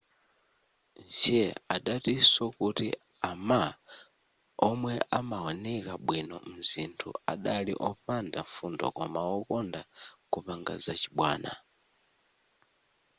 hsieh 1.11 1.53
adatinso 1.75 2.43
kuti 2.59 2.87
a 3.29 3.31
ma 3.47 3.61
omwe 4.69 4.93
amaoneka 5.17 5.93
bwino 6.05 6.37
mzithunzi 6.53 7.21
adali 7.33 7.73
opanda 7.89 8.39
mfundo 8.47 8.85
koma 8.97 9.19
wokonda 9.29 9.81
kupanga 10.31 10.73
zachibwana 10.85 11.51